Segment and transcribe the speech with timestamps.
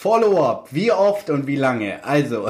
[0.00, 2.04] Follow-up, wie oft und wie lange?
[2.04, 2.48] Also,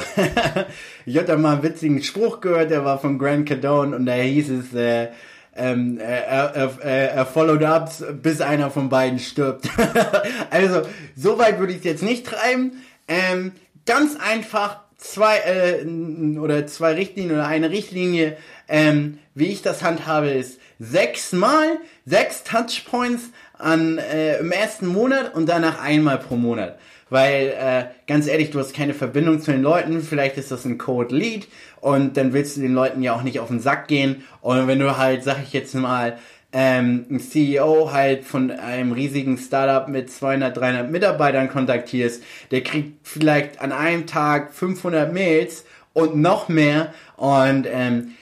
[1.07, 4.51] ich hatte mal einen witzigen Spruch gehört, der war von Grant Cardone und da hieß
[4.51, 5.09] es, äh,
[5.57, 7.91] ähm, er, er, er, er followed up,
[8.23, 9.67] bis einer von beiden stirbt.
[10.51, 10.83] also,
[11.17, 12.83] so weit würde ich es jetzt nicht treiben.
[13.09, 13.53] Ähm,
[13.87, 18.37] ganz einfach zwei äh, oder zwei Richtlinien oder eine Richtlinie,
[18.69, 25.49] ähm, wie ich das handhabe, ist sechsmal, sechs Touchpoints an äh, im ersten Monat und
[25.49, 26.79] danach einmal pro Monat.
[27.11, 30.77] Weil, äh, ganz ehrlich, du hast keine Verbindung zu den Leuten, vielleicht ist das ein
[30.77, 31.49] Code Lead
[31.81, 34.25] und dann willst du den Leuten ja auch nicht auf den Sack gehen.
[34.43, 36.19] Und wenn du halt, sag ich jetzt mal,
[36.53, 43.07] ähm, ein CEO halt von einem riesigen Startup mit 200, 300 Mitarbeitern kontaktierst, der kriegt
[43.07, 46.95] vielleicht an einem Tag 500 Mails und noch mehr.
[47.17, 48.15] Und ähm,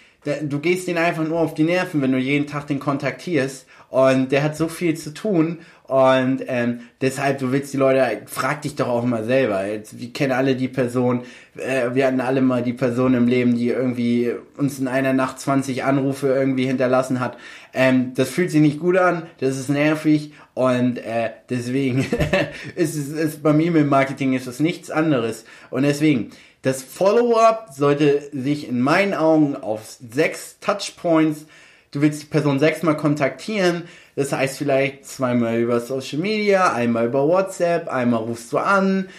[0.42, 4.32] du gehst den einfach nur auf die Nerven, wenn du jeden Tag den kontaktierst und
[4.32, 8.74] der hat so viel zu tun und ähm, deshalb, du willst die Leute, frag dich
[8.74, 9.64] doch auch mal selber.
[9.66, 11.22] Jetzt, wir kennen alle die Person,
[11.56, 15.38] äh, wir hatten alle mal die Person im Leben, die irgendwie uns in einer Nacht
[15.38, 17.36] 20 Anrufe irgendwie hinterlassen hat.
[17.72, 21.98] Ähm, das fühlt sich nicht gut an, das ist nervig und äh, deswegen
[22.76, 25.44] ist es ist beim E-Mail-Marketing ist es nichts anderes.
[25.68, 26.30] Und deswegen,
[26.62, 31.44] das Follow-up sollte sich in meinen Augen auf sechs Touchpoints,
[31.90, 33.82] du willst die Person sechsmal kontaktieren,
[34.14, 39.10] das heißt vielleicht zweimal über Social Media, einmal über WhatsApp, einmal rufst du an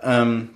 [0.00, 0.50] ähm,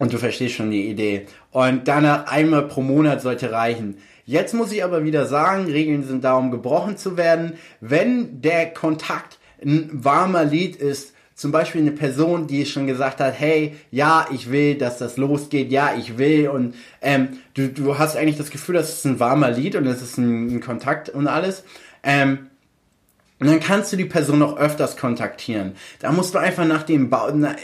[0.00, 1.26] und du verstehst schon die Idee.
[1.52, 3.98] Und danach einmal pro Monat sollte reichen.
[4.24, 7.52] Jetzt muss ich aber wieder sagen, Regeln sind da, um gebrochen zu werden.
[7.80, 13.32] Wenn der Kontakt ein warmer Lied ist, zum Beispiel eine Person, die schon gesagt hat,
[13.38, 18.16] hey, ja, ich will, dass das losgeht, ja, ich will und ähm, du, du hast
[18.16, 21.28] eigentlich das Gefühl, das ist ein warmer Lied und es ist ein, ein Kontakt und
[21.28, 21.62] alles.
[22.02, 22.48] Ähm,
[23.38, 25.76] und dann kannst du die Person noch öfters kontaktieren.
[26.00, 27.54] Da musst du einfach nach dem Bau, na,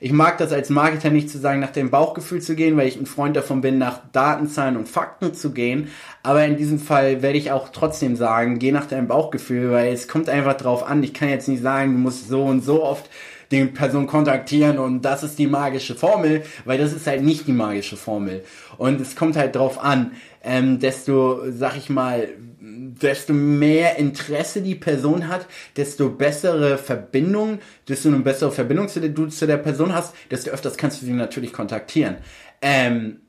[0.00, 2.96] ich mag das als Marketer nicht zu sagen, nach dem Bauchgefühl zu gehen, weil ich
[2.98, 5.88] ein Freund davon bin, nach Datenzahlen und Fakten zu gehen.
[6.24, 10.08] Aber in diesem Fall werde ich auch trotzdem sagen, geh nach deinem Bauchgefühl, weil es
[10.08, 11.02] kommt einfach drauf an.
[11.04, 13.08] Ich kann jetzt nicht sagen, du musst so und so oft
[13.50, 17.52] die Person kontaktieren und das ist die magische Formel, weil das ist halt nicht die
[17.52, 18.44] magische Formel.
[18.78, 20.12] Und es kommt halt drauf an,
[20.42, 22.28] ähm, desto, sag ich mal,
[22.60, 25.46] desto mehr Interesse die Person hat,
[25.76, 30.50] desto bessere Verbindung, desto eine bessere Verbindung zu der, du zu der Person hast, desto
[30.50, 32.18] öfters kannst du sie natürlich kontaktieren.
[32.62, 33.20] Ähm,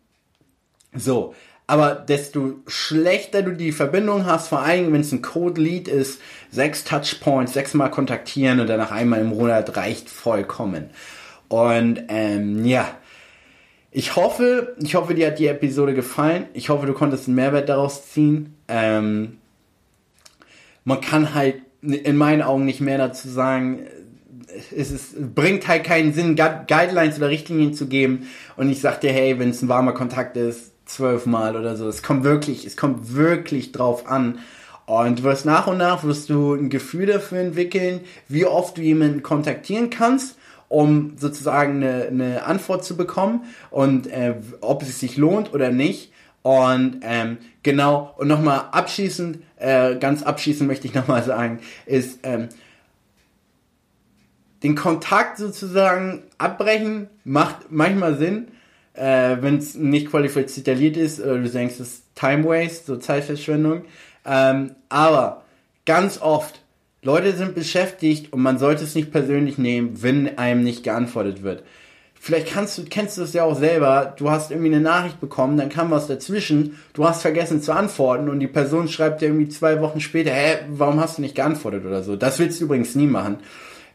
[0.93, 1.33] so.
[1.71, 6.19] Aber desto schlechter du die Verbindung hast, vor allem wenn es ein Code-Lead ist,
[6.51, 10.89] sechs Touchpoints, sechsmal kontaktieren und danach einmal im Monat reicht vollkommen.
[11.47, 12.89] Und ähm, ja,
[13.89, 16.47] ich hoffe, ich hoffe, dir hat die Episode gefallen.
[16.53, 18.53] Ich hoffe, du konntest einen Mehrwert daraus ziehen.
[18.67, 19.37] Ähm,
[20.83, 23.87] man kann halt in meinen Augen nicht mehr dazu sagen.
[24.75, 28.27] Es ist, bringt halt keinen Sinn, Guidelines oder Richtlinien zu geben.
[28.57, 31.87] Und ich sag dir, hey, wenn es ein warmer Kontakt ist, zwölfmal oder so.
[31.87, 34.39] Es kommt wirklich, es kommt wirklich drauf an.
[34.85, 38.81] Und du wirst nach und nach wirst du ein Gefühl dafür entwickeln, wie oft du
[38.81, 40.35] jemanden kontaktieren kannst
[40.71, 46.13] um sozusagen eine, eine Antwort zu bekommen und äh, ob es sich lohnt oder nicht.
[46.43, 52.47] Und ähm, genau, und nochmal abschließend, äh, ganz abschließend möchte ich nochmal sagen, ist ähm,
[54.63, 58.47] den Kontakt sozusagen abbrechen macht manchmal Sinn,
[58.93, 63.83] äh, wenn es nicht qualifiziert ist oder du denkst, es ist Time Waste, so Zeitverschwendung.
[64.25, 65.43] Ähm, aber
[65.85, 66.61] ganz oft
[67.03, 71.63] Leute sind beschäftigt und man sollte es nicht persönlich nehmen, wenn einem nicht geantwortet wird.
[72.23, 75.57] Vielleicht kannst du, kennst du es ja auch selber, du hast irgendwie eine Nachricht bekommen,
[75.57, 79.49] dann kam was dazwischen, du hast vergessen zu antworten und die Person schreibt dir irgendwie
[79.49, 82.15] zwei Wochen später, hä, warum hast du nicht geantwortet oder so.
[82.15, 83.37] Das willst du übrigens nie machen.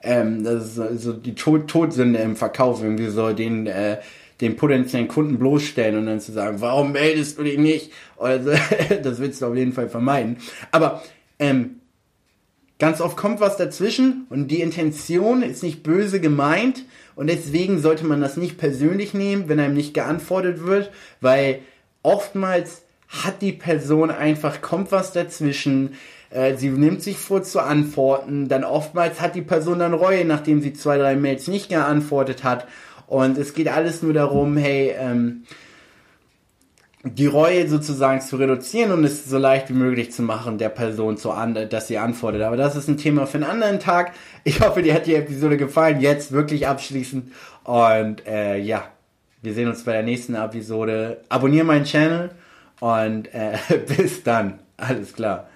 [0.02, 3.98] Ähm, das ist so die Tod Todsünde im Verkauf, irgendwie so den, äh,
[4.40, 7.92] den potenziellen Kunden bloßstellen und dann zu sagen, warum meldest du dich nicht?
[8.16, 8.50] Oder so,
[9.02, 10.38] das willst du auf jeden Fall vermeiden.
[10.70, 11.02] Aber
[11.38, 11.76] ähm,
[12.78, 18.04] Ganz oft kommt was dazwischen und die Intention ist nicht böse gemeint und deswegen sollte
[18.04, 20.90] man das nicht persönlich nehmen, wenn einem nicht geantwortet wird,
[21.22, 21.60] weil
[22.02, 25.94] oftmals hat die Person einfach, kommt was dazwischen,
[26.28, 30.60] äh, sie nimmt sich vor zu antworten, dann oftmals hat die Person dann Reue, nachdem
[30.60, 32.66] sie zwei, drei Mails nicht geantwortet hat
[33.06, 35.42] und es geht alles nur darum, hey, ähm,
[37.14, 41.16] die Reue sozusagen zu reduzieren und es so leicht wie möglich zu machen, der Person
[41.16, 42.42] zu an, dass sie antwortet.
[42.42, 44.12] Aber das ist ein Thema für einen anderen Tag.
[44.42, 46.00] Ich hoffe, dir hat die Episode gefallen.
[46.00, 47.32] Jetzt wirklich abschließend.
[47.62, 48.84] Und äh, ja,
[49.42, 51.18] wir sehen uns bei der nächsten Episode.
[51.28, 52.30] Abonniere meinen Channel
[52.80, 53.56] und äh,
[53.96, 54.58] bis dann.
[54.76, 55.48] Alles klar.